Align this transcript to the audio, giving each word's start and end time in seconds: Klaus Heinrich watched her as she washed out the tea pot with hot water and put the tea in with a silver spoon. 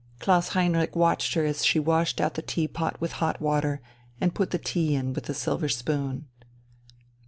Klaus 0.17 0.47
Heinrich 0.57 0.95
watched 0.95 1.35
her 1.35 1.45
as 1.45 1.63
she 1.63 1.77
washed 1.77 2.19
out 2.19 2.33
the 2.33 2.41
tea 2.41 2.67
pot 2.67 2.99
with 2.99 3.11
hot 3.21 3.39
water 3.39 3.81
and 4.19 4.33
put 4.33 4.49
the 4.49 4.57
tea 4.57 4.95
in 4.95 5.13
with 5.13 5.29
a 5.29 5.33
silver 5.35 5.69
spoon. 5.69 6.25